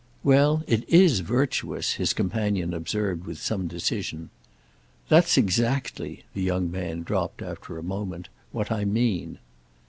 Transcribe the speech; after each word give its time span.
"Well, 0.23 0.63
it 0.65 0.83
is 0.89 1.19
virtuous," 1.19 1.93
his 1.93 2.11
companion 2.11 2.73
observed 2.73 3.25
with 3.25 3.37
some 3.39 3.67
decision. 3.67 4.31
"That's 5.09 5.37
exactly," 5.37 6.23
the 6.33 6.41
young 6.41 6.71
man 6.71 7.03
dropped 7.03 7.43
after 7.43 7.77
a 7.77 7.83
moment, 7.83 8.27
"what 8.51 8.71
I 8.71 8.83
mean." 8.83 9.37